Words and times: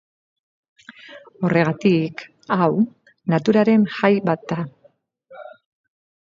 Horregatik, 1.49 2.23
hau, 2.57 2.69
naturaren 3.35 3.85
jai 3.99 4.11
bat 4.31 4.49
da. 4.55 4.59